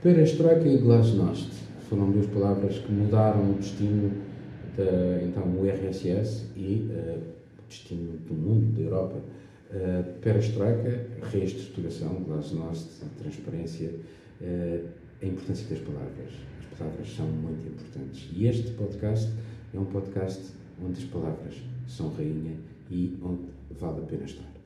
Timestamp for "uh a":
14.40-15.26